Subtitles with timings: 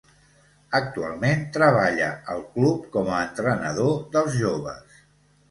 [0.77, 2.07] Actualment treballa
[2.37, 4.99] al club com a entrenador dels joves.